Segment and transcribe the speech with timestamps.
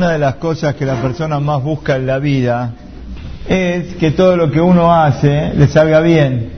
[0.00, 2.72] Una de las cosas que la persona más busca en la vida
[3.46, 6.52] es que todo lo que uno hace le salga bien.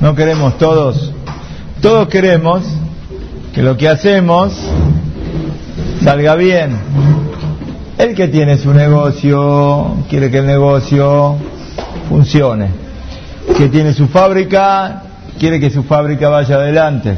[0.00, 1.12] No queremos todos,
[1.82, 2.64] todos queremos
[3.52, 4.54] que lo que hacemos
[6.02, 6.74] salga bien.
[7.98, 11.36] El que tiene su negocio quiere que el negocio
[12.08, 12.68] funcione.
[13.46, 15.02] El que tiene su fábrica
[15.38, 17.14] quiere que su fábrica vaya adelante.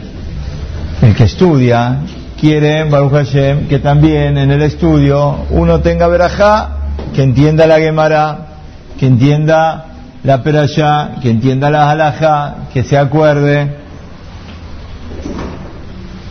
[1.00, 2.00] El que estudia
[2.40, 6.70] quiere, Baruch Hashem, que también en el estudio uno tenga verajá,
[7.14, 8.46] que entienda la Gemara,
[8.98, 9.86] que entienda
[10.22, 13.76] la perashá, que entienda la halajá, que se acuerde.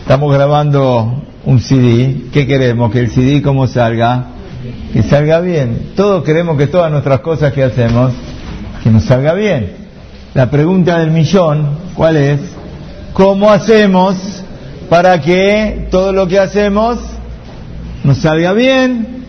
[0.00, 2.90] Estamos grabando un CD, ¿qué queremos?
[2.90, 4.26] Que el CD como salga,
[4.92, 5.92] que salga bien.
[5.96, 8.12] Todos queremos que todas nuestras cosas que hacemos,
[8.82, 9.84] que nos salga bien.
[10.34, 12.40] La pregunta del millón, ¿cuál es?
[13.12, 14.33] ¿Cómo hacemos
[14.88, 16.98] para que todo lo que hacemos
[18.02, 19.24] nos salga bien?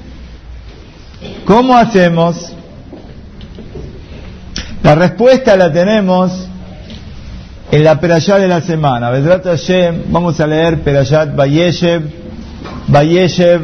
[1.45, 2.53] ¿Cómo hacemos?
[4.83, 6.47] La respuesta la tenemos
[7.71, 9.11] en la Perayat de la semana.
[10.09, 12.03] vamos a leer Perayat Bayeshev,
[12.87, 13.61] Bayeshev,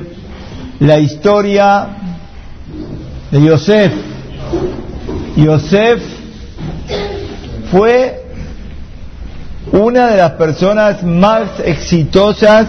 [0.79, 1.87] la historia
[3.29, 3.93] de Yosef.
[5.37, 6.01] Yosef
[7.71, 8.20] fue
[9.71, 12.67] una de las personas más exitosas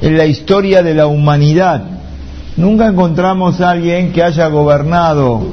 [0.00, 1.82] en la historia de la humanidad.
[2.56, 5.46] Nunca encontramos a alguien que haya gobernado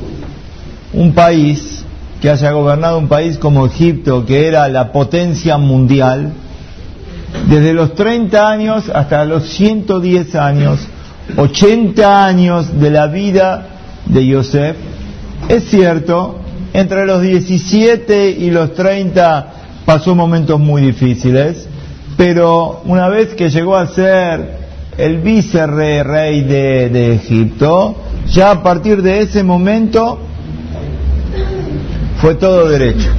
[0.92, 1.86] un país,
[2.22, 6.34] que haya gobernado un país como Egipto, que era la potencia mundial,
[7.48, 10.80] desde los 30 años hasta los 110 años,
[11.38, 13.68] 80 años de la vida
[14.06, 14.76] de Yosef.
[15.48, 16.40] Es cierto
[16.74, 19.59] entre los 17 y los 30
[19.90, 21.68] pasó momentos muy difíciles,
[22.16, 24.60] pero una vez que llegó a ser
[24.96, 27.96] el vicerrey rey de, de Egipto,
[28.28, 30.20] ya a partir de ese momento
[32.22, 33.10] fue todo derecho.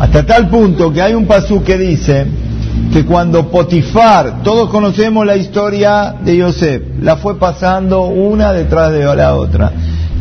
[0.00, 2.26] Hasta tal punto que hay un pasú que dice
[2.92, 9.04] que cuando Potifar, todos conocemos la historia de Yosef, la fue pasando una detrás de
[9.14, 9.70] la otra.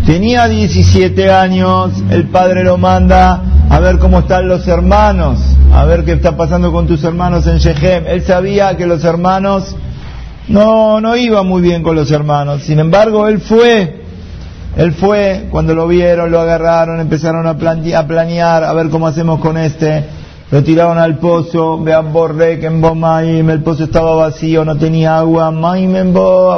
[0.09, 5.39] Tenía 17 años, el padre lo manda a ver cómo están los hermanos,
[5.71, 8.07] a ver qué está pasando con tus hermanos en Shechem.
[8.07, 9.75] Él sabía que los hermanos
[10.47, 12.63] no, no iba muy bien con los hermanos.
[12.63, 14.01] Sin embargo, él fue,
[14.77, 19.39] él fue, cuando lo vieron, lo agarraron, empezaron a, a planear, a ver cómo hacemos
[19.39, 20.05] con este.
[20.49, 25.51] Lo tiraron al pozo, vean Borrek en Bomaim, el pozo estaba vacío, no tenía agua,
[25.51, 26.49] Maim en Bo,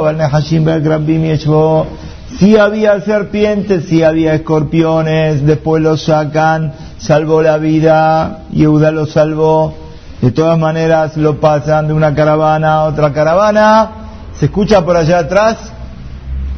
[2.38, 9.74] Si había serpientes, si había escorpiones, después los sacan, salvó la vida, Yehuda lo salvó.
[10.20, 13.90] De todas maneras lo pasan de una caravana a otra caravana,
[14.38, 15.72] se escucha por allá atrás,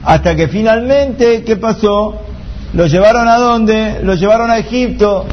[0.05, 2.19] hasta que finalmente, ¿qué pasó?
[2.75, 4.01] Lo llevaron a dónde?
[4.03, 5.25] Lo llevaron a Egipto.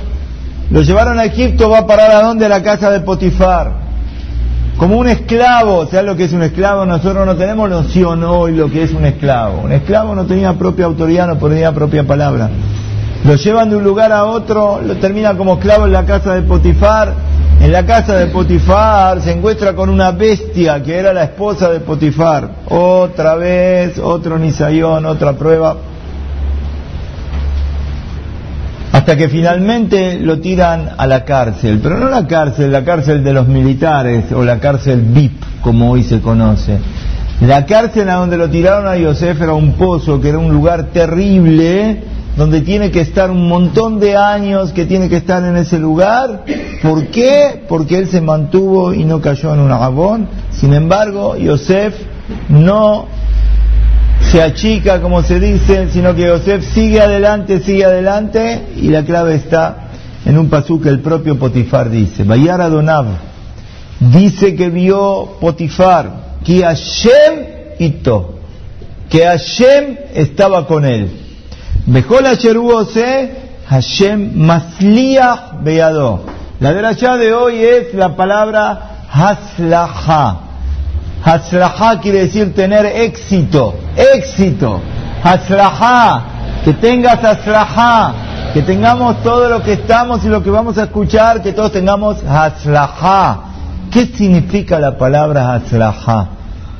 [0.69, 2.45] Lo llevaron a Egipto, va a parar a dónde?
[2.45, 3.90] A la casa de Potifar
[4.81, 5.85] como un esclavo.
[5.85, 6.87] ¿Sabes lo que es un esclavo?
[6.87, 9.61] Nosotros no tenemos noción hoy lo que es un esclavo.
[9.61, 12.49] Un esclavo no tenía propia autoridad, no tenía propia palabra.
[13.23, 16.41] Lo llevan de un lugar a otro, lo termina como esclavo en la casa de
[16.41, 17.13] Potifar.
[17.61, 21.81] En la casa de Potifar se encuentra con una bestia que era la esposa de
[21.81, 22.49] Potifar.
[22.67, 25.75] Otra vez, otro nisayón, otra prueba.
[29.01, 33.33] Hasta que finalmente lo tiran a la cárcel, pero no la cárcel, la cárcel de
[33.33, 36.77] los militares o la cárcel VIP, como hoy se conoce.
[37.41, 40.91] La cárcel a donde lo tiraron a Yosef era un pozo, que era un lugar
[40.93, 42.03] terrible,
[42.37, 46.43] donde tiene que estar un montón de años, que tiene que estar en ese lugar.
[46.83, 47.63] ¿Por qué?
[47.67, 50.27] Porque él se mantuvo y no cayó en un agabón.
[50.51, 51.95] Sin embargo, Yosef
[52.49, 53.07] no
[54.29, 59.35] se achica, como se dice, sino que Yosef sigue adelante, sigue adelante, y la clave
[59.35, 59.89] está
[60.25, 62.23] en un pasú que el propio Potifar dice.
[62.23, 63.05] Bayar Adonav
[63.99, 68.39] dice que vio Potifar, que Hashem ito,
[69.09, 71.09] que Hashem estaba con él.
[71.87, 73.31] Mejor se
[73.67, 76.25] Hashem masliach beyado.
[76.59, 80.50] La derachá de hoy es la palabra haslaha.
[81.23, 84.81] Hatzlahá quiere decir tener éxito, éxito.
[85.23, 86.23] Hatzlahá,
[86.65, 88.13] que tengas Hatzlahá,
[88.53, 92.17] que tengamos todo lo que estamos y lo que vamos a escuchar, que todos tengamos
[92.27, 93.39] Hatzlahá.
[93.91, 96.27] ¿Qué significa la palabra Hatzlahá?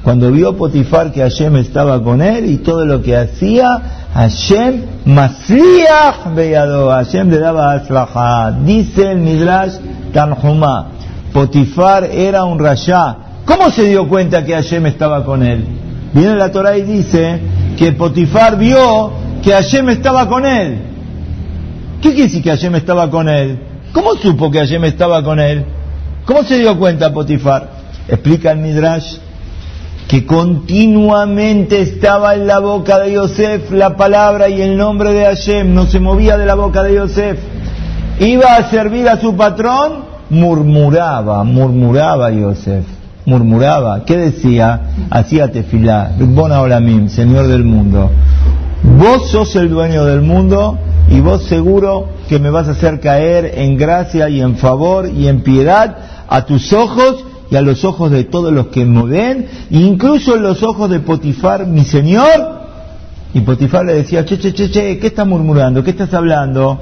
[0.03, 3.67] Cuando vio Potifar que Hashem estaba con él y todo lo que hacía,
[4.15, 8.53] Hashem Masliach Beyado, Hashem le daba Hatzlahá.
[8.63, 9.75] Dice el Midrash
[10.11, 10.87] Tanhumá,
[11.31, 15.65] Potifar era un rayá ¿Cómo se dio cuenta que Hashem estaba con él?
[16.13, 17.39] Viene la Torah y dice
[17.77, 19.11] que Potifar vio
[19.43, 20.79] que Hashem estaba con él.
[22.01, 23.59] ¿Qué quiere decir que Hashem estaba con él?
[23.93, 25.65] ¿Cómo supo que Hashem estaba con él?
[26.25, 27.69] ¿Cómo se dio cuenta Potifar?
[28.07, 29.17] Explica el Midrash
[30.11, 35.73] que continuamente estaba en la boca de Yosef la palabra y el nombre de Hashem,
[35.73, 37.39] no se movía de la boca de Yosef.
[38.19, 42.83] Iba a servir a su patrón, murmuraba, murmuraba Yosef,
[43.31, 44.03] murmuraba.
[44.05, 44.81] ¿Qué decía?
[45.09, 48.11] Hacía tefilá, Bona Olamim, Señor del mundo.
[48.83, 50.77] Vos sos el dueño del mundo
[51.09, 55.27] y vos seguro que me vas a hacer caer en gracia y en favor y
[55.27, 55.95] en piedad
[56.27, 60.43] a tus ojos y a los ojos de todos los que me ven, incluso en
[60.43, 62.61] los ojos de Potifar, mi señor.
[63.33, 65.83] Y Potifar le decía, che, che, che, che, ¿qué estás murmurando?
[65.83, 66.79] ¿Qué estás hablando?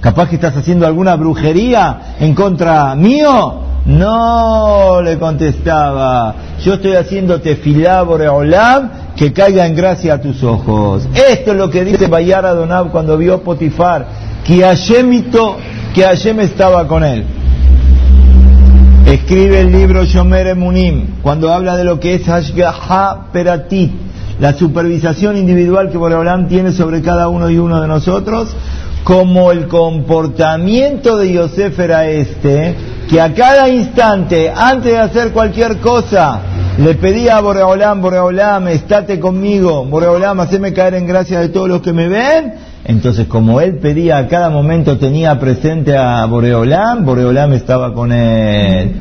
[0.00, 3.71] ¿Capaz que estás haciendo alguna brujería en contra mío?
[3.84, 6.34] No, le contestaba,
[6.64, 11.08] yo estoy haciendo tefilá boreolam que caiga en gracia a tus ojos.
[11.14, 14.06] Esto es lo que dice Bayar Adonab cuando vio Potifar,
[14.44, 14.60] que
[15.94, 17.24] que Hashem estaba con él.
[19.06, 23.90] Escribe el libro Shomer Emunim, cuando habla de lo que es Hashgaha Peratit,
[24.38, 28.48] la supervisación individual que Boreolam tiene sobre cada uno y uno de nosotros,
[29.04, 32.74] como el comportamiento de Yosef era este,
[33.08, 36.40] que a cada instante, antes de hacer cualquier cosa,
[36.78, 41.82] le pedía a Boreolam, Boreolam, estate conmigo, Boreolam, haceme caer en gracia de todos los
[41.82, 42.54] que me ven.
[42.84, 48.92] Entonces, como él pedía a cada momento, tenía presente a Boreolam, Boreolam estaba con él.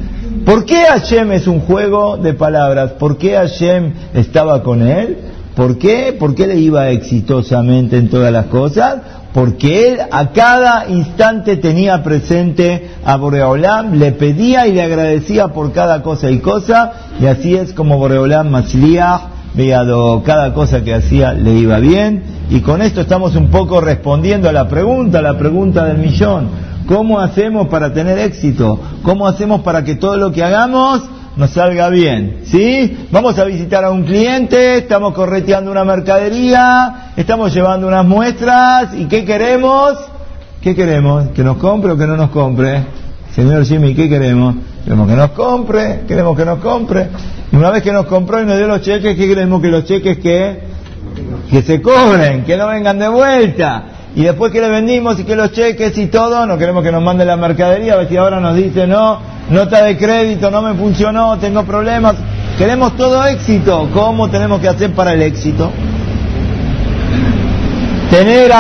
[0.46, 2.92] ¿Por qué Hashem es un juego de palabras?
[2.94, 5.18] ¿Por qué Hashem estaba con él?
[5.56, 6.16] ¿Por qué?
[6.18, 8.98] ¿Por qué le iba exitosamente en todas las cosas?
[9.34, 15.72] Porque él a cada instante tenía presente a Boreolam, le pedía y le agradecía por
[15.72, 19.22] cada cosa y cosa, y así es como Boreolam Masliach,
[19.54, 24.50] veado cada cosa que hacía le iba bien, y con esto estamos un poco respondiendo
[24.50, 26.72] a la pregunta, la pregunta del millón.
[26.88, 28.80] ¿Cómo hacemos para tener éxito?
[29.04, 31.02] ¿Cómo hacemos para que todo lo que hagamos
[31.36, 32.42] nos salga bien.
[32.46, 33.08] ¿Sí?
[33.12, 39.06] Vamos a visitar a un cliente, estamos correteando una mercadería, estamos llevando unas muestras y
[39.06, 39.98] ¿qué queremos?
[40.62, 41.30] ¿Qué queremos?
[41.30, 42.86] ¿Que nos compre o que no nos compre?
[43.34, 44.56] Señor Jimmy, ¿qué queremos?
[44.84, 47.08] Queremos que nos compre, queremos que nos compre.
[47.52, 49.62] Y una vez que nos compró y nos dio los cheques, ¿qué queremos?
[49.62, 50.60] Que los cheques que,
[51.50, 53.86] que se cobren, que no vengan de vuelta.
[54.16, 57.02] Y después que le vendimos y que los cheques y todo, no queremos que nos
[57.02, 59.20] mande la mercadería, a ver si ahora nos dice no,
[59.50, 62.16] nota de crédito, no me funcionó, tengo problemas.
[62.58, 63.90] Queremos todo éxito.
[63.94, 65.72] ¿Cómo tenemos que hacer para el éxito?
[68.12, 68.52] Tener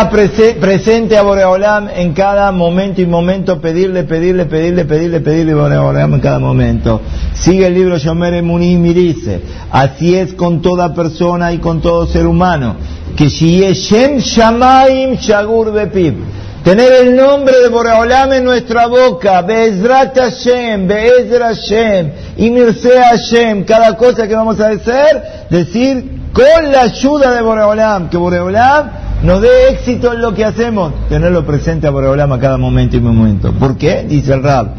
[0.62, 6.19] presente a Boreolam en cada momento y momento, pedirle, pedirle, pedirle, pedirle, pedirle Boreolam en
[6.21, 7.01] cada momento.
[7.33, 12.07] Sigue el libro Shomer Munim y dice, así es con toda persona y con todo
[12.07, 12.77] ser humano,
[13.16, 16.16] que si Shem Shamaim Shagur Bepib,
[16.63, 23.63] tener el nombre de Boreolam en nuestra boca, Be'ezrat Hashem, Be'ezra Hashem, y Mirse Hashem,
[23.63, 28.92] cada cosa que vamos a hacer, decir con la ayuda de Boreolam, que Boreolam
[29.24, 33.02] nos dé éxito en lo que hacemos, tenerlo presente a Boreolam a cada momento y
[33.02, 33.54] momento.
[33.54, 34.06] ¿Por qué?
[34.07, 34.69] Dice el Rab.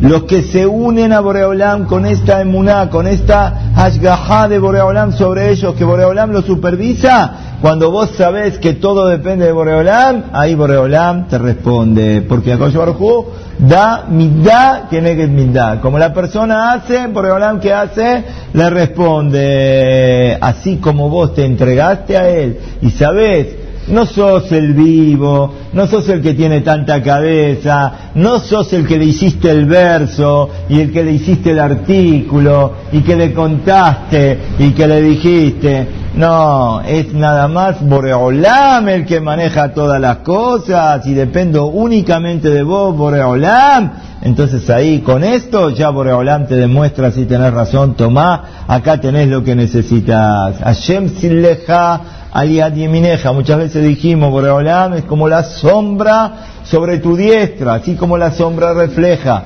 [0.00, 5.50] Los que se unen a Boreolam con esta emuná, con esta hashgahá de Boreolam sobre
[5.50, 11.26] ellos, que Boreolam lo supervisa, cuando vos sabés que todo depende de Boreolam, ahí Boreolam
[11.26, 12.22] te responde.
[12.22, 13.26] Porque Akosh Baruj
[13.58, 15.80] da midá que negues midá.
[15.80, 20.38] Como la persona hace, Boreolam que hace, le responde.
[20.40, 26.08] Así como vos te entregaste a él y sabés no sos el vivo, no sos
[26.08, 30.92] el que tiene tanta cabeza, no sos el que le hiciste el verso y el
[30.92, 35.88] que le hiciste el artículo y que le contaste y que le dijiste.
[36.14, 42.62] No, es nada más Boreolam el que maneja todas las cosas y dependo únicamente de
[42.62, 43.92] vos, Boreolam.
[44.22, 49.44] Entonces ahí con esto ya Boreolam te demuestra si tenés razón, tomá, acá tenés lo
[49.44, 50.58] que necesitas.
[50.58, 56.32] Hashem Sileja Aliad Yemineja, muchas veces dijimos, Boreolam es como la sombra
[56.64, 59.44] sobre tu diestra, así como la sombra refleja.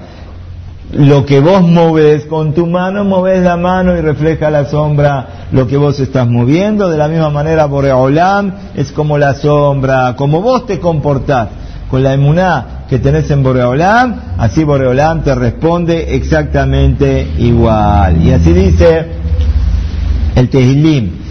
[0.93, 5.67] Lo que vos moves con tu mano, moves la mano y refleja la sombra lo
[5.67, 6.91] que vos estás moviendo.
[6.91, 11.49] De la misma manera, Boreolam es como la sombra, como vos te comportás
[11.89, 18.21] con la emuná que tenés en Boreolam, así Boreolam te responde exactamente igual.
[18.23, 19.07] Y así dice
[20.35, 21.22] el Tehilim.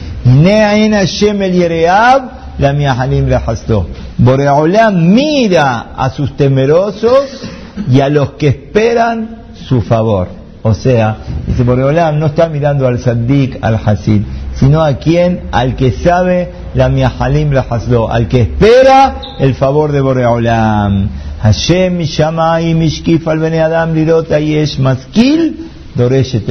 [4.17, 7.41] Boreolam mira a sus temerosos
[7.89, 10.27] y a los que esperan su favor.
[10.63, 14.21] O sea, dice Boreolam no está mirando al Saddik, al Hasid,
[14.53, 19.91] sino a quien, al que sabe la miahalim la hasdo, al que espera el favor
[19.91, 21.09] de Boreolam.
[21.41, 26.45] Hashem Shamay Mishkif al Adam Lirot Ayesh Maskil Doreshet.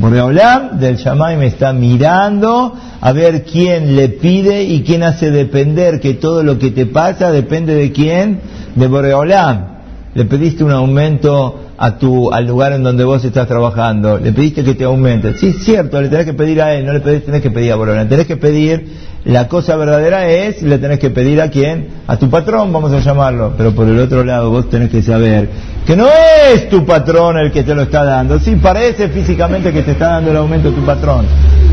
[0.00, 6.00] Boreolam del Shamay me está mirando a ver quién le pide y quién hace depender
[6.00, 8.40] que todo lo que te pasa depende de quién,
[8.74, 9.76] de Boreolam.
[10.14, 14.64] Le pediste un aumento a tu, al lugar en donde vos estás trabajando, le pediste
[14.64, 15.36] que te aumente.
[15.36, 17.76] Sí, es cierto, le tenés que pedir a él, no le tenés que pedir a
[17.76, 18.86] Boreolam, tenés que pedir,
[19.24, 23.00] la cosa verdadera es, le tenés que pedir a quién, a tu patrón, vamos a
[23.00, 25.50] llamarlo, pero por el otro lado vos tenés que saber
[25.84, 26.06] que no
[26.52, 30.08] es tu patrón el que te lo está dando, sí, parece físicamente que te está
[30.08, 31.26] dando el aumento tu patrón,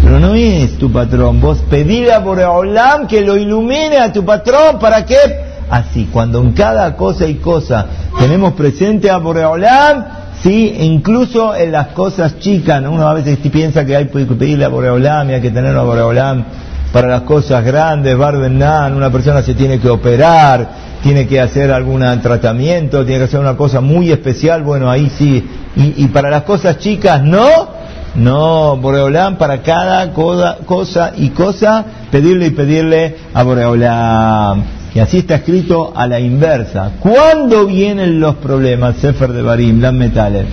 [0.03, 4.79] pero no es tu patrón, vos pedile a Boreolam que lo ilumine a tu patrón,
[4.79, 5.52] ¿para qué?
[5.74, 7.88] Así, cuando en cada cosa y cosa
[8.20, 10.06] tenemos presente a Boreolam,
[10.44, 14.68] sí, incluso en las cosas chicas, uno a veces piensa que hay que pedirle a
[14.68, 16.46] Boreolam y hay que tenerlo a Boreolam
[16.92, 20.70] para las cosas grandes, Barbenan, una persona se tiene que operar,
[21.01, 25.44] tiene que hacer algún tratamiento, tiene que hacer una cosa muy especial, bueno, ahí sí.
[25.75, 27.48] Y, para las cosas chicas, no,
[28.13, 34.82] no, Boreolam para cada cosa, y cosa, pedirle y pedirle a Boreolam.
[34.95, 36.91] Y así está escrito a la inversa.
[37.00, 38.97] ¿Cuándo vienen los problemas?
[38.97, 40.45] Sefer de Barim, las metales.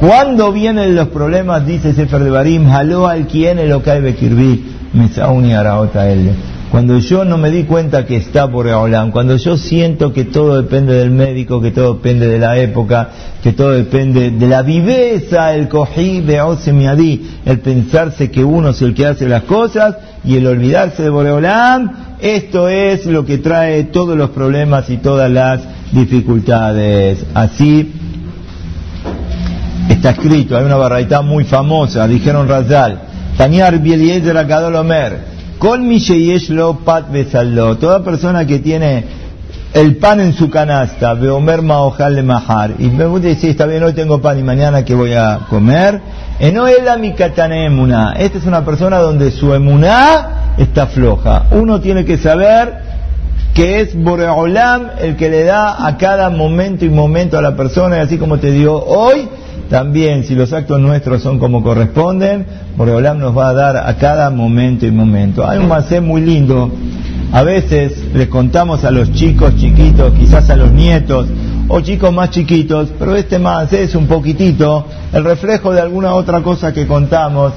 [0.00, 1.66] ¿Cuándo vienen los problemas?
[1.66, 6.06] Dice Sefer de Barim, Halo al quien lo cae Bekirbi, Mesauni Araota
[6.72, 10.60] Cuando yo no me di cuenta que está por Eolam, cuando yo siento que todo
[10.60, 13.10] depende del médico, que todo depende de la época,
[13.42, 18.82] que todo depende de la viveza, el cojí de Osemiadí, el pensarse que uno es
[18.82, 23.84] el que hace las cosas y el olvidarse de Boreolam, esto es lo que trae
[23.84, 25.60] todos los problemas y todas las
[25.90, 27.26] dificultades.
[27.34, 27.92] Así
[29.88, 33.00] está escrito, hay una barraita muy famosa, dijeron Razal,
[33.36, 35.80] Taniar Bieliezer Omer, Kol
[36.50, 39.04] lo pat besallo, toda persona que tiene
[39.74, 43.94] el pan en su canasta, Beomer Maojal de Mahar, y me dice, está bien, hoy
[43.94, 46.00] tengo pan y mañana que voy a comer,
[46.38, 47.14] Enoela mi.
[47.16, 51.46] Esta es una persona donde su emuná está floja.
[51.50, 52.92] Uno tiene que saber
[53.54, 57.98] que es Boreolam el que le da a cada momento y momento a la persona,
[57.98, 59.28] y así como te dio hoy,
[59.68, 64.30] también si los actos nuestros son como corresponden, Boreolam nos va a dar a cada
[64.30, 65.46] momento y momento.
[65.46, 66.70] Hay un macé muy lindo.
[67.32, 71.26] A veces les contamos a los chicos chiquitos, quizás a los nietos,
[71.68, 76.42] o chicos más chiquitos, pero este más es un poquitito el reflejo de alguna otra
[76.42, 77.54] cosa que contamos.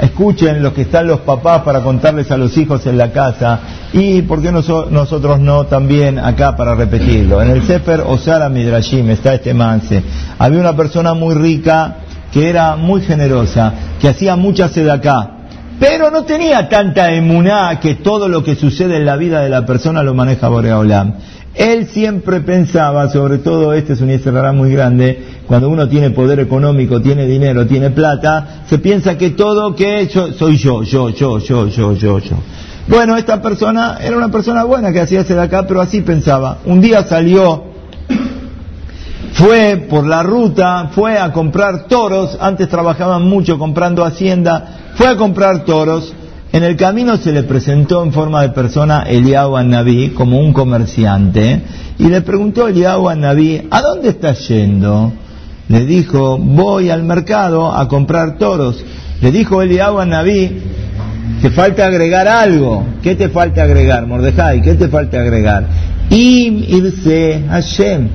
[0.00, 3.60] Escuchen los que están los papás para contarles a los hijos en la casa
[3.92, 7.42] y por qué nosotros no también acá para repetirlo.
[7.42, 10.02] En el Sefer Osara Midrashim está este manse.
[10.38, 11.96] Había una persona muy rica
[12.32, 15.36] que era muy generosa, que hacía mucha acá
[15.80, 19.64] pero no tenía tanta emuná que todo lo que sucede en la vida de la
[19.64, 21.14] persona lo maneja Boreolam.
[21.54, 26.38] Él siempre pensaba, sobre todo este es un Yeserará muy grande, cuando uno tiene poder
[26.38, 31.38] económico, tiene dinero, tiene plata, se piensa que todo que yo, soy yo, yo, yo,
[31.38, 32.36] yo, yo, yo, yo.
[32.86, 36.58] Bueno, esta persona era una persona buena que hacía de acá, pero así pensaba.
[36.66, 37.64] Un día salió,
[39.32, 45.16] fue por la ruta, fue a comprar toros, antes trabajaban mucho comprando hacienda, fue a
[45.16, 46.14] comprar toros,
[46.52, 51.62] en el camino se le presentó en forma de persona Eliyahu Naví como un comerciante
[51.98, 55.12] y le preguntó a Eliyahu Naví, ¿a dónde estás yendo?
[55.68, 58.84] Le dijo, voy al mercado a comprar toros.
[59.20, 60.60] Le dijo Eliyahu Naví,
[61.40, 62.84] te falta agregar algo.
[63.00, 64.60] ¿Qué te falta agregar, Mordejai?
[64.60, 65.66] ¿Qué te falta agregar?
[66.10, 68.08] Im irse Hashem.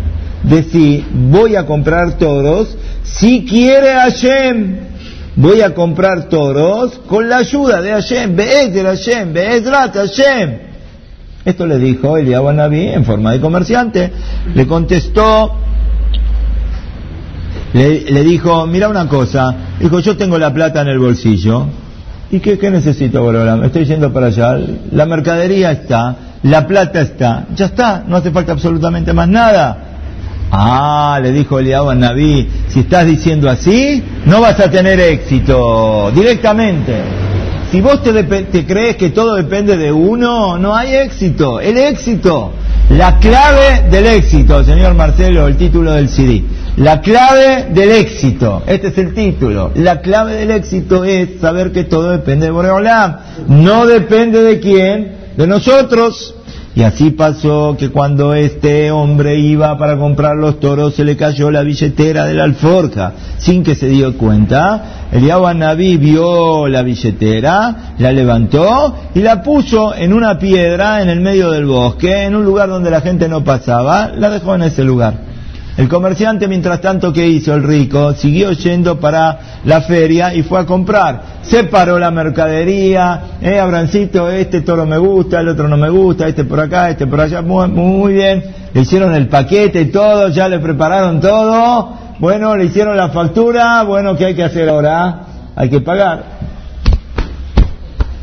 [0.44, 4.95] Decir, voy a comprar toros si quiere Hashem
[5.36, 10.58] voy a comprar toros con la ayuda de Hashem, Be'ezer Hashem, Be'ezrat Hashem.
[11.44, 14.12] Esto le dijo el Naví en forma de comerciante.
[14.56, 15.54] Le contestó,
[17.74, 21.68] le, dijo, mira una cosa, dijo, yo tengo la plata en el bolsillo.
[22.32, 23.64] ¿Y qué, qué necesito ahora?
[23.64, 24.58] Estoy yendo para allá.
[24.92, 29.95] La mercadería está, la plata está, ya está, no hace falta absolutamente más nada.
[30.58, 36.12] Ah, le dijo Eliab a Naví, si estás diciendo así, no vas a tener éxito
[36.16, 36.94] directamente.
[37.72, 41.60] Si vos te, crees que todo depende de uno, no hay éxito.
[41.60, 42.54] El éxito,
[42.92, 46.46] la clave del éxito, señor Marcelo, el título del CD.
[46.78, 49.72] La clave del éxito, este es el título.
[49.76, 53.18] La clave del éxito es saber que todo depende de Boreolam.
[53.50, 56.35] No depende de quién, de nosotros.
[56.76, 61.50] Y así pasó que cuando este hombre iba para comprar los toros se le cayó
[61.50, 65.08] la billetera de la alforja sin que se dio cuenta.
[65.14, 71.22] Eliab Naví vio la billetera, la levantó y la puso en una piedra en el
[71.22, 74.84] medio del bosque, en un lugar donde la gente no pasaba, la dejó en ese
[74.84, 75.35] lugar.
[75.78, 78.14] El comerciante, mientras tanto, ¿qué hizo el rico?
[78.14, 81.22] Siguió yendo para la feria y fue a comprar.
[81.42, 86.46] Separó la mercadería, eh, Abrancito, este toro me gusta, el otro no me gusta, este
[86.46, 88.42] por acá, este por allá, muy, muy bien.
[88.74, 91.94] Le hicieron el paquete, todo, ya le prepararon todo.
[92.20, 95.24] Bueno, le hicieron la factura, bueno, ¿qué hay que hacer ahora?
[95.58, 96.35] Hay que pagar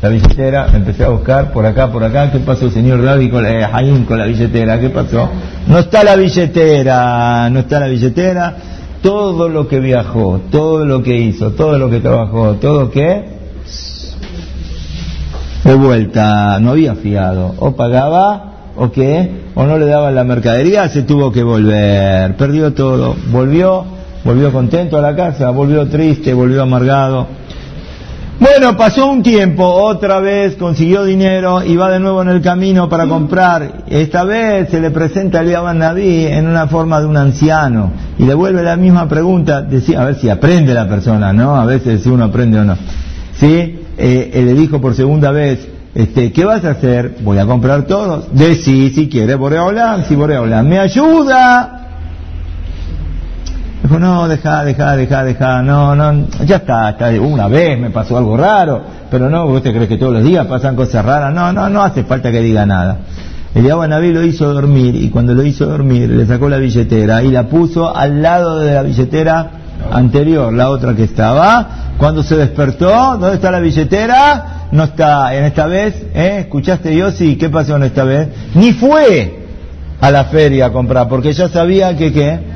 [0.03, 3.65] la billetera, empecé a buscar por acá, por acá, ¿qué pasó señor Ravi con, eh,
[4.05, 4.77] con la billetera?
[4.77, 5.29] ¿Qué pasó?
[5.65, 8.53] No está la billetera, no está la billetera.
[9.01, 13.23] Todo lo que viajó, todo lo que hizo, todo lo que trabajó, todo que
[15.63, 20.89] de vuelta, no había fiado, o pagaba o qué, o no le daban la mercadería,
[20.89, 23.85] se tuvo que volver, perdió todo, volvió,
[24.25, 27.42] volvió contento a la casa, volvió triste, volvió amargado.
[28.43, 32.89] Bueno, pasó un tiempo, otra vez consiguió dinero y va de nuevo en el camino
[32.89, 33.85] para comprar.
[33.87, 38.25] Esta vez se le presenta a Eliab Naví en una forma de un anciano y
[38.25, 41.55] le vuelve la misma pregunta, a ver si aprende la persona, ¿no?
[41.55, 42.75] A veces si uno aprende o no.
[43.39, 43.79] ¿Sí?
[43.97, 47.19] Eh, le dijo por segunda vez, este, ¿qué vas a hacer?
[47.21, 48.35] Voy a comprar todos.
[48.35, 51.82] De sí, si quiere Boreolam, si Boreolam me ayuda,
[53.83, 58.17] Dijo, no, deja, deja, deja, deja, no, no, ya está, está, una vez me pasó
[58.17, 61.33] algo raro, pero no, ¿usted cree que todos los días pasan cosas raras?
[61.33, 62.99] No, no, no hace falta que diga nada.
[63.53, 67.23] El Yahweh Naví lo hizo dormir y cuando lo hizo dormir le sacó la billetera
[67.23, 69.51] y la puso al lado de la billetera
[69.91, 71.67] anterior, la otra que estaba.
[71.97, 74.69] Cuando se despertó, ¿dónde está la billetera?
[74.71, 76.37] No está, en esta vez, ¿eh?
[76.39, 78.29] ¿Escuchaste sí ¿Qué pasó en esta vez?
[78.55, 79.43] Ni fue
[79.99, 82.52] a la feria a comprar porque ya sabía que, ¿qué?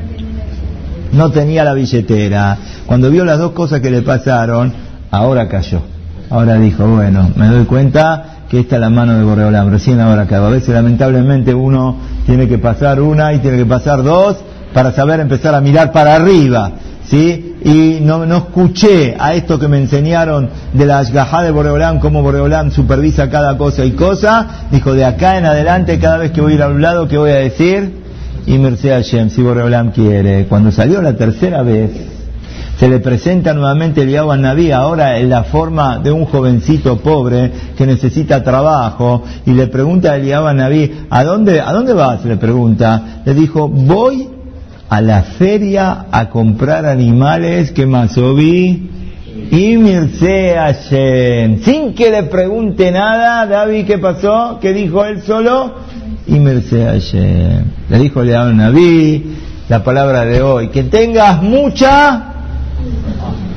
[1.11, 2.57] No tenía la billetera.
[2.85, 4.73] Cuando vio las dos cosas que le pasaron,
[5.11, 5.81] ahora cayó.
[6.29, 10.25] Ahora dijo, bueno, me doy cuenta que esta es la mano de Borreolam, recién ahora
[10.25, 14.37] que A veces lamentablemente uno tiene que pasar una y tiene que pasar dos
[14.73, 16.71] para saber empezar a mirar para arriba.
[17.05, 17.55] ¿Sí?
[17.63, 22.21] Y no, no escuché a esto que me enseñaron de la Ashgahá de Boreolam, cómo
[22.21, 24.67] Boreolam supervisa cada cosa y cosa.
[24.71, 27.17] Dijo, de acá en adelante, cada vez que voy a ir a un lado, ¿qué
[27.17, 28.06] voy a decir?
[28.47, 30.45] Y Merced Hashem, si Boreolam quiere.
[30.47, 31.91] Cuando salió la tercera vez,
[32.79, 37.51] se le presenta nuevamente el Yahweh Naví, ahora en la forma de un jovencito pobre
[37.77, 42.23] que necesita trabajo, y le pregunta a Yahweh Naví, ¿a dónde, ¿a dónde vas?
[42.23, 43.21] Le pregunta.
[43.25, 44.29] Le dijo, voy
[44.89, 48.89] a la feria a comprar animales que Masoví
[49.51, 51.63] y Mirce Hashem.
[51.63, 54.57] Sin que le pregunte nada, David, ¿qué pasó?
[54.61, 55.73] ¿Qué dijo él solo?
[56.27, 56.39] Y
[56.87, 57.63] ayer.
[57.89, 59.37] Le dijo le a Naví
[59.69, 62.23] la palabra de hoy, que tengas mucha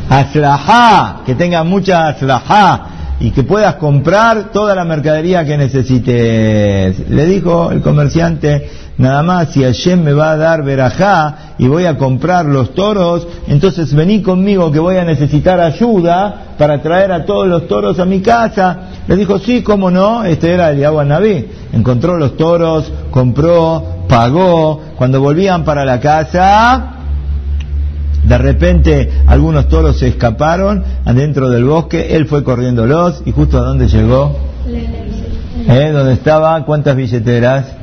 [0.08, 2.86] aslajá, que tengas mucha aslajá
[3.20, 7.08] y que puedas comprar toda la mercadería que necesites.
[7.10, 11.84] Le dijo el comerciante, nada más si Hashem me va a dar verajá y voy
[11.84, 17.26] a comprar los toros, entonces vení conmigo que voy a necesitar ayuda para traer a
[17.26, 18.78] todos los toros a mi casa.
[19.06, 21.46] Le dijo, sí, cómo no, este era el Naví.
[21.74, 24.80] Encontró los toros, compró, pagó.
[24.96, 26.99] Cuando volvían para la casa,
[28.30, 33.62] de repente algunos toros se escaparon adentro del bosque, él fue corriéndolos y justo a
[33.62, 34.38] dónde llegó.
[35.68, 35.90] ¿Eh?
[35.92, 36.64] ¿Dónde estaba?
[36.64, 37.79] ¿Cuántas billeteras?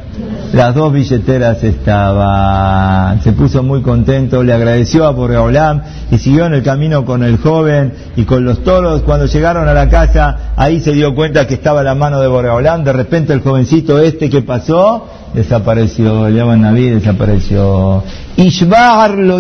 [0.54, 3.22] Las dos billeteras estaban.
[3.22, 7.38] Se puso muy contento, le agradeció a Boreolam y siguió en el camino con el
[7.38, 9.02] joven y con los toros.
[9.02, 12.86] Cuando llegaron a la casa, ahí se dio cuenta que estaba la mano de Boreolam.
[12.86, 16.30] De repente el jovencito este que pasó, desapareció.
[16.30, 18.04] Le llaman Naví, desapareció.
[18.38, 19.40] Ishbar lo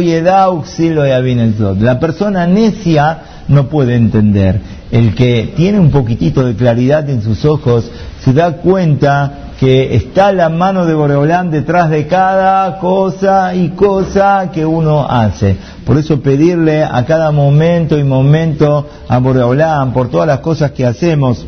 [1.79, 4.59] La persona necia no puede entender.
[4.91, 7.89] El que tiene un poquitito de claridad en sus ojos
[8.19, 14.51] se da cuenta que está la mano de Boreolán detrás de cada cosa y cosa
[14.53, 15.57] que uno hace.
[15.83, 20.85] Por eso pedirle a cada momento y momento a Boreolán por todas las cosas que
[20.85, 21.45] hacemos,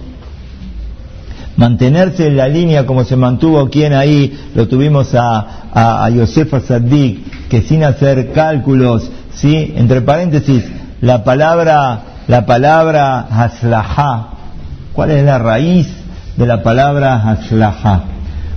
[1.56, 6.62] mantenerse en la línea como se mantuvo quien ahí, lo tuvimos a, a, a Yosefa
[7.50, 9.74] que sin hacer cálculos, ¿sí?
[9.76, 10.64] entre paréntesis,
[11.02, 14.30] la palabra, la palabra haslahá,
[14.94, 15.88] ¿cuál es la raíz?
[16.40, 18.04] De la palabra Haslaha.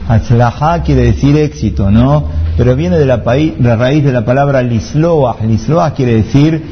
[0.09, 2.29] Haslaha quiere decir éxito, ¿no?
[2.57, 5.37] Pero viene de la, raíz de la palabra Lisloah.
[5.45, 6.63] Lisloah quiere decir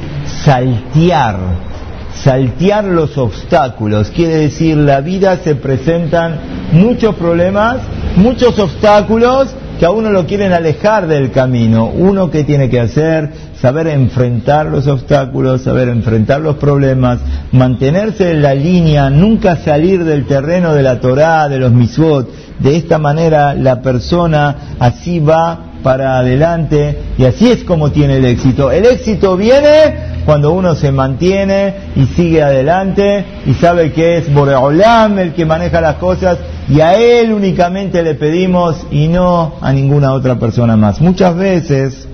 [0.44, 1.36] saltear,
[2.14, 4.10] saltear los obstáculos.
[4.10, 6.38] Quiere decir, la vida se presentan
[6.72, 7.78] muchos problemas
[8.16, 11.86] muchos obstáculos que a uno lo quieren alejar del camino.
[11.86, 17.20] Uno que tiene que hacer, saber enfrentar los obstáculos, saber enfrentar los problemas,
[17.52, 22.28] mantenerse en la línea, nunca salir del terreno de la Torá, de los misvot.
[22.58, 28.24] De esta manera la persona así va para adelante y así es como tiene el
[28.24, 28.70] éxito.
[28.70, 35.18] El éxito viene cuando uno se mantiene y sigue adelante y sabe que es Boreolam
[35.18, 40.12] el que maneja las cosas y a él únicamente le pedimos y no a ninguna
[40.12, 41.00] otra persona más.
[41.00, 42.09] Muchas veces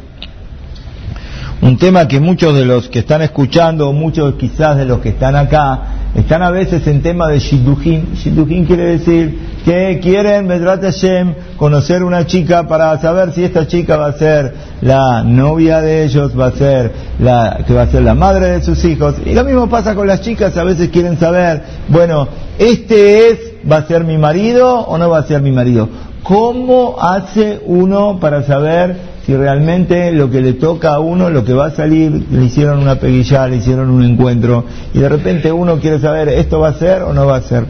[1.63, 5.37] un tema que muchos de los que están escuchando, muchos quizás de los que están
[5.37, 8.15] acá, están a veces en tema de Shidduhin.
[8.15, 13.97] Shidduhin quiere decir que quieren, Medrat Hashem, conocer una chica para saber si esta chica
[13.97, 18.03] va a ser la novia de ellos, va a ser la, que va a ser
[18.03, 19.17] la madre de sus hijos.
[19.25, 23.39] Y lo mismo pasa con las chicas, a veces quieren saber, bueno, este es,
[23.71, 25.89] va a ser mi marido o no va a ser mi marido.
[26.23, 31.53] ¿Cómo hace uno para saber si realmente lo que le toca a uno, lo que
[31.53, 35.81] va a salir, le hicieron una peguilla, le hicieron un encuentro, y de repente uno
[35.81, 37.67] quiere saber, ¿esto va a ser o no va a ser?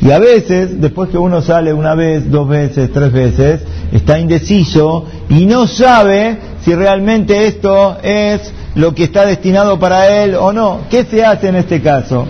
[0.00, 3.60] Y a veces, después que uno sale una vez, dos veces, tres veces,
[3.92, 10.34] está indeciso y no sabe si realmente esto es lo que está destinado para él
[10.34, 10.80] o no.
[10.90, 12.26] ¿Qué se hace en este caso?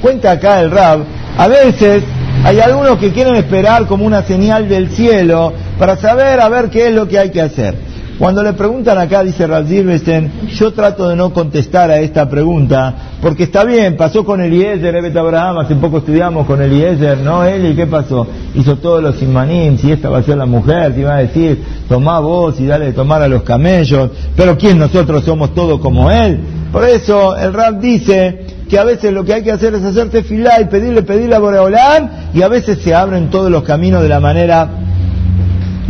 [0.00, 1.00] Cuenta acá el Rab,
[1.36, 2.04] a veces
[2.44, 6.88] hay algunos que quieren esperar como una señal del cielo para saber a ver qué
[6.88, 7.89] es lo que hay que hacer.
[8.20, 13.44] Cuando le preguntan acá, dice Rav yo trato de no contestar a esta pregunta, porque
[13.44, 17.48] está bien, pasó con Eliezer, Evet Abraham, hace poco estudiamos con Eliezer, ¿no?
[17.48, 18.26] ¿y qué pasó?
[18.54, 21.64] Hizo todos los simanim, si esta va a ser la mujer, te iba a decir,
[21.88, 26.10] tomá vos y dale de tomar a los camellos, pero ¿quién nosotros somos todos como
[26.10, 26.40] él?
[26.70, 30.24] Por eso el Rab dice que a veces lo que hay que hacer es hacerte
[30.24, 34.10] filar y pedirle, pedirle a Boreolán, y a veces se abren todos los caminos de
[34.10, 34.68] la manera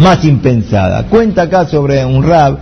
[0.00, 1.04] más impensada.
[1.04, 2.58] Cuenta acá sobre un rab,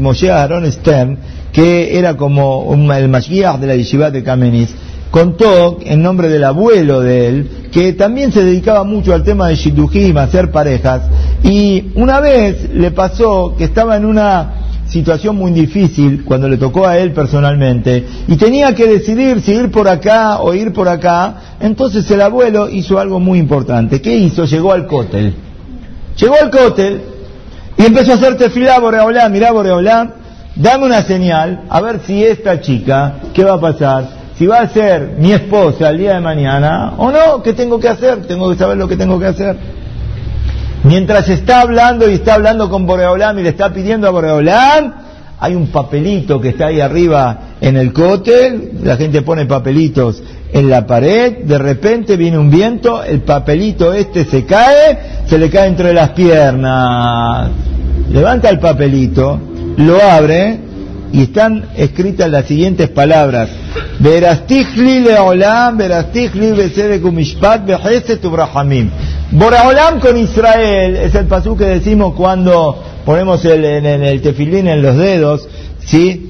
[0.00, 1.16] Moshe Aaron Stern,
[1.52, 4.74] que era como el Mashiach de la yeshiva de Kamenis,
[5.10, 9.56] contó en nombre del abuelo de él, que también se dedicaba mucho al tema de
[9.56, 11.02] Shidduchim, a hacer parejas,
[11.44, 14.54] y una vez le pasó que estaba en una
[14.86, 19.70] situación muy difícil cuando le tocó a él personalmente y tenía que decidir si ir
[19.70, 24.00] por acá o ir por acá, entonces el abuelo hizo algo muy importante.
[24.00, 24.44] ¿Qué hizo?
[24.46, 25.49] Llegó al cótel
[26.20, 27.00] Llegó al cótel
[27.78, 30.10] y empezó a hacer tefilá, Boreolá, mirá Boreolá,
[30.54, 34.20] dame una señal, a ver si esta chica, ¿qué va a pasar?
[34.36, 37.88] Si va a ser mi esposa el día de mañana o no, ¿qué tengo que
[37.88, 38.26] hacer?
[38.26, 39.56] Tengo que saber lo que tengo que hacer.
[40.84, 44.94] Mientras está hablando y está hablando con Boreolam y le está pidiendo a Boreolam,
[45.38, 50.68] hay un papelito que está ahí arriba en el cótel, la gente pone papelitos en
[50.68, 55.68] la pared, de repente viene un viento, el papelito este se cae, se le cae
[55.68, 57.50] entre las piernas.
[58.10, 59.38] Levanta el papelito,
[59.76, 60.58] lo abre
[61.12, 63.48] y están escritas las siguientes palabras.
[64.00, 67.66] Verastigli leolam, verastigli kumishpat,
[68.20, 68.90] tubrahamim.
[69.32, 74.96] Boraolam con Israel es el pasú que decimos cuando ponemos el, el tefilín en los
[74.96, 75.48] dedos
[75.84, 76.28] ¿Sí?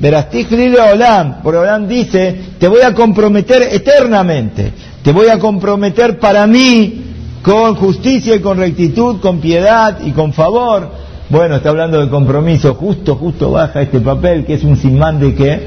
[0.93, 1.43] Olam.
[1.43, 4.73] Porque Olam dice, te voy a comprometer eternamente.
[5.03, 7.05] Te voy a comprometer para mí
[7.43, 10.91] con justicia y con rectitud, con piedad y con favor.
[11.31, 12.75] Bueno, está hablando de compromiso.
[12.75, 15.67] Justo, justo baja este papel que es un simán de que,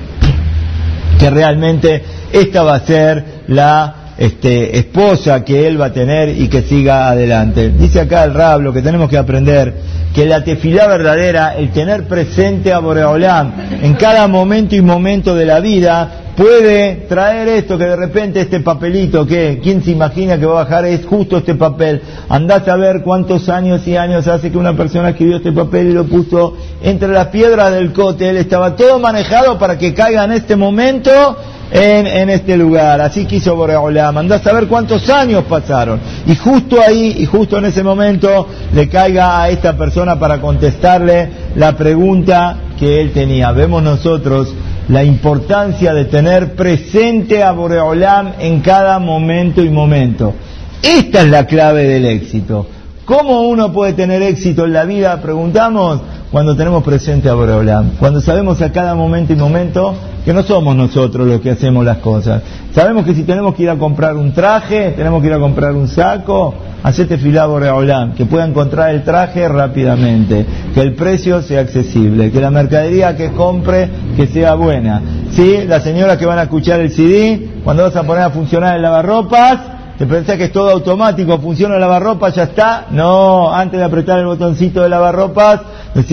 [1.17, 6.47] que realmente esta va a ser la este, esposa que él va a tener y
[6.47, 7.69] que siga adelante.
[7.69, 9.73] Dice acá el Rab, lo que tenemos que aprender,
[10.13, 15.45] que la tefilá verdadera, el tener presente a Boreolam en cada momento y momento de
[15.45, 20.45] la vida, puede traer esto que de repente este papelito, que quién se imagina que
[20.45, 22.01] va a bajar es justo este papel.
[22.29, 25.93] Andás a ver cuántos años y años hace que una persona escribió este papel y
[25.93, 28.37] lo puso entre las piedras del cótel.
[28.37, 31.37] Estaba todo manejado para que caiga en este momento
[31.73, 33.01] en, este lugar.
[33.01, 34.17] Así quiso Boreolam.
[34.17, 35.99] Andá a saber cuántos años pasaron.
[36.27, 41.29] Y justo ahí, y justo en ese momento, le caiga a esta persona para contestarle
[41.55, 43.51] la pregunta que él tenía.
[43.51, 44.53] Vemos nosotros
[44.87, 50.33] la importancia de tener presente a Boreolam en cada momento y momento.
[50.81, 52.67] Esta es la clave del éxito.
[53.05, 55.21] ¿Cómo uno puede tener éxito en la vida?
[55.21, 56.01] Preguntamos
[56.33, 59.93] cuando tenemos presente a Boreolam, cuando sabemos a cada momento y momento
[60.25, 62.41] que no somos nosotros los que hacemos las cosas.
[62.73, 65.73] Sabemos que si tenemos que ir a comprar un traje, tenemos que ir a comprar
[65.73, 70.43] un saco, hacete filá Boreolam, que pueda encontrar el traje rápidamente,
[70.73, 75.03] que el precio sea accesible, que la mercadería que compre que sea buena.
[75.33, 75.59] ¿Sí?
[75.67, 78.81] Las señoras que van a escuchar el CD, cuando vas a poner a funcionar el
[78.81, 79.59] lavarropas,
[79.97, 81.37] ¿Te pensás que es todo automático?
[81.37, 82.33] ¿Funciona el lavarropas?
[82.33, 82.87] ¿Ya está?
[82.89, 85.61] No, antes de apretar el botoncito de lavarropas,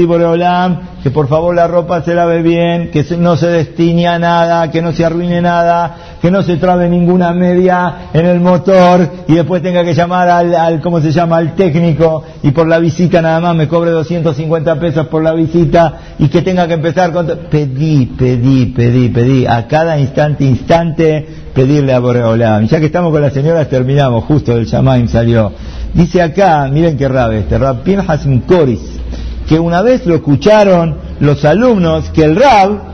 [0.07, 4.71] Boreolam que por favor la ropa se lave bien, que no se destine a nada,
[4.71, 9.35] que no se arruine nada, que no se trabe ninguna media en el motor y
[9.35, 13.23] después tenga que llamar al, al ¿cómo se llama?, al técnico y por la visita
[13.23, 17.27] nada más me cobre 250 pesos por la visita y que tenga que empezar con...
[17.51, 22.67] Pedí, pedí, pedí, pedí, a cada instante, instante, pedirle a Boreolam.
[22.67, 25.53] Ya que estamos con las señoras, terminamos, justo del Shamaim salió.
[25.95, 28.81] Dice acá, miren qué rab este, Rab Pinhas Koris,
[29.49, 32.90] que una vez lo escucharon los alumnos, que el Rab,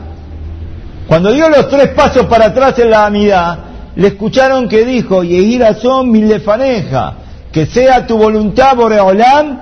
[1.06, 3.58] cuando dio los tres pasos para atrás en la amidad,
[3.94, 7.14] le escucharon que dijo, Yehira son milefaneja,
[7.52, 9.60] que sea tu voluntad, Boreolam,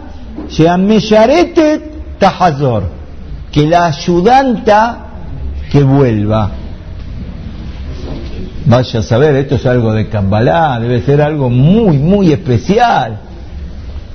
[0.48, 2.84] yarete Tahazor,
[3.52, 4.98] que la ayudanta
[5.70, 6.50] que vuelva.
[8.66, 13.20] Vaya a saber, esto es algo de Kabbalah, debe ser algo muy, muy especial.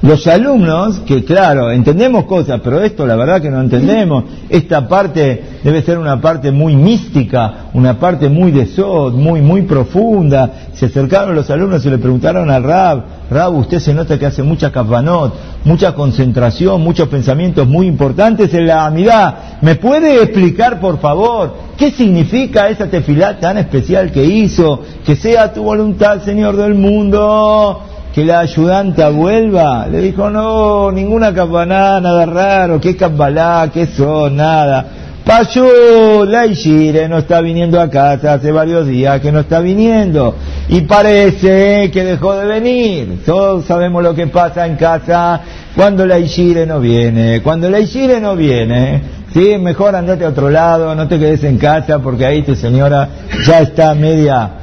[0.02, 4.24] Los alumnos, que claro, entendemos cosas, pero esto la verdad que no entendemos.
[4.48, 9.64] Esta parte debe ser una parte muy mística, una parte muy de Sod, muy, muy
[9.64, 10.70] profunda.
[10.74, 14.42] Se acercaron los alumnos y le preguntaron al Rab, Rab, usted se nota que hace
[14.42, 15.34] mucha kavanot,
[15.66, 19.60] mucha concentración, muchos pensamientos muy importantes en la amidad.
[19.60, 24.82] ¿Me puede explicar, por favor, qué significa esa tefilá tan especial que hizo?
[25.06, 27.82] Que sea tu voluntad, Señor del mundo
[28.20, 29.88] que la ayudanta vuelva.
[29.88, 34.86] Le dijo, no, ninguna campaná, nada raro, qué cambalá, qué son, nada.
[35.24, 40.36] Pasó, la Ishire no está viniendo a casa hace varios días que no está viniendo.
[40.68, 43.24] Y parece que dejó de venir.
[43.26, 45.40] Todos sabemos lo que pasa en casa
[45.74, 47.42] cuando la Ishire no viene.
[47.42, 49.02] Cuando la Ishire no viene,
[49.34, 53.08] sí, mejor andate a otro lado, no te quedes en casa porque ahí tu señora
[53.46, 54.59] ya está media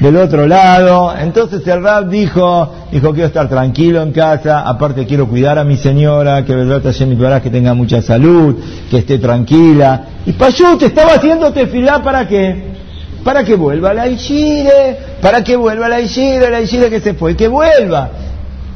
[0.00, 1.14] del otro lado.
[1.16, 5.76] Entonces el Rab dijo, dijo quiero estar tranquilo en casa, aparte quiero cuidar a mi
[5.76, 8.56] señora, que verdad que tenga mucha salud,
[8.90, 10.06] que esté tranquila.
[10.26, 12.74] Y Payú te estaba haciendo tefilá para qué?
[13.22, 17.36] Para que vuelva la Ishire, para que vuelva la Ishire, la Ishire que se fue,
[17.36, 18.10] que vuelva.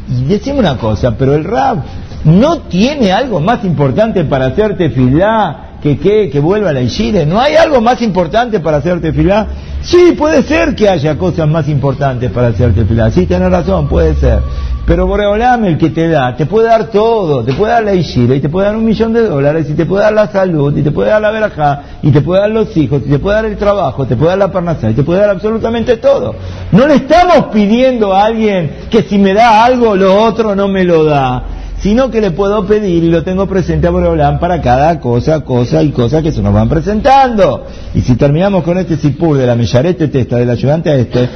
[0.09, 1.83] Y decime una cosa, pero el Rab
[2.25, 7.27] no tiene algo más importante para hacer tefilá que, que, que vuelva la Ishire.
[7.27, 9.47] ¿No hay algo más importante para hacer tefilá?
[9.83, 13.11] Sí, puede ser que haya cosas más importantes para hacer tefilá.
[13.11, 14.41] Sí, tenés razón, puede ser.
[14.85, 17.45] Pero Boreolam, el que te da, te puede dar todo.
[17.45, 19.87] Te puede dar la Ishire, y te puede dar un millón de dólares, y te
[19.87, 22.77] puede dar la salud, y te puede dar la verajá, y te puede dar los
[22.77, 25.21] hijos, y te puede dar el trabajo, te puede dar la parnasá, y te puede
[25.21, 26.35] dar absolutamente todo.
[26.73, 30.85] No le estamos pidiendo a alguien que si me da algo, lo otro no me
[30.85, 34.99] lo da sino que le puedo pedir y lo tengo presente a Boreolán para cada
[34.99, 37.67] cosa, cosa y cosa que se nos van presentando.
[37.95, 41.29] Y si terminamos con este sipur de la mellarete testa del ayudante a este,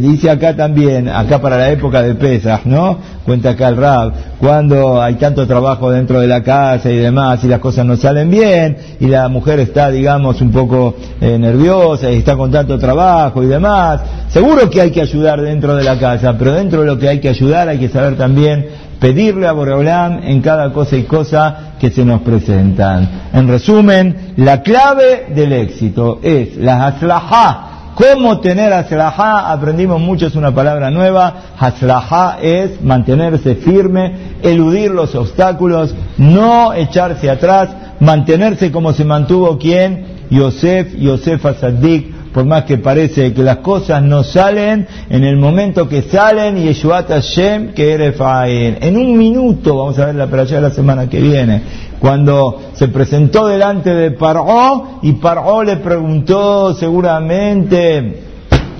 [0.00, 2.98] dice acá también, acá para la época de pesas, ¿no?
[3.24, 7.48] Cuenta acá el Rab, cuando hay tanto trabajo dentro de la casa y demás y
[7.48, 12.18] las cosas no salen bien y la mujer está, digamos, un poco eh, nerviosa y
[12.18, 16.36] está con tanto trabajo y demás, seguro que hay que ayudar dentro de la casa,
[16.38, 18.66] pero dentro de lo que hay que ayudar hay que saber también
[19.00, 23.08] pedirle a Boreolam en cada cosa y cosa que se nos presentan.
[23.32, 27.62] En resumen, la clave del éxito es la haslahá.
[27.94, 29.52] ¿Cómo tener haslahá?
[29.52, 31.34] Aprendimos mucho, es una palabra nueva.
[31.58, 40.16] Haslahá es mantenerse firme, eludir los obstáculos, no echarse atrás, mantenerse como se mantuvo quien?
[40.30, 45.88] Yosef, Yosef Asadik, por más que parece que las cosas no salen, en el momento
[45.88, 48.76] que salen, Yeshuat Hashem que Erefaen.
[48.82, 51.62] En un minuto, vamos a ver la playa de la semana que viene,
[51.98, 58.20] cuando se presentó delante de Paró y Paró le preguntó seguramente,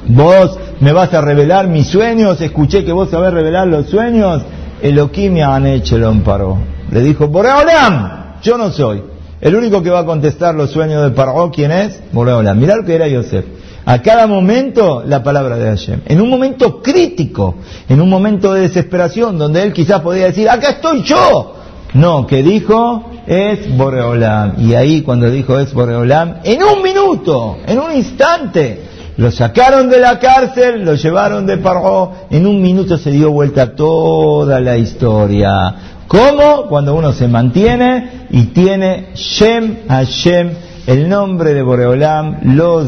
[0.08, 4.42] vos me vas a revelar mis sueños, escuché que vos sabés revelar los sueños,
[4.82, 6.58] Elohim han hecho lo Paró.
[6.90, 9.15] Le dijo, Boreolam, yo no soy.
[9.46, 12.00] El único que va a contestar los sueños de Paró, ¿quién es?
[12.10, 12.58] Boreolam.
[12.58, 13.44] Mirá lo que era Yosef.
[13.84, 16.00] A cada momento la palabra de Hashem.
[16.06, 17.54] En un momento crítico,
[17.88, 21.54] en un momento de desesperación, donde él quizás podía decir, acá estoy yo.
[21.94, 24.54] No, que dijo es Boreolam.
[24.58, 28.82] Y ahí cuando dijo es Boreolam, en un minuto, en un instante,
[29.16, 33.76] lo sacaron de la cárcel, lo llevaron de Paró, en un minuto se dio vuelta
[33.76, 35.95] toda la historia.
[36.08, 36.66] ¿Cómo?
[36.68, 40.50] Cuando uno se mantiene y tiene Shem Hashem,
[40.86, 42.84] el nombre de Boreolam, lo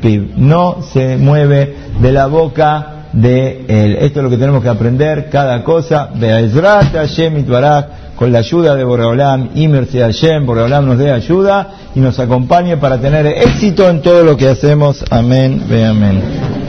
[0.00, 3.96] Pib, no se mueve de la boca de él.
[4.00, 7.84] Esto es lo que tenemos que aprender, cada cosa, Be'ezrat Hashem Itbaraj,
[8.16, 12.98] con la ayuda de Boreolam, Imerse Hashem, Boreolam nos dé ayuda y nos acompañe para
[12.98, 15.04] tener éxito en todo lo que hacemos.
[15.10, 16.65] Amén, ve amén.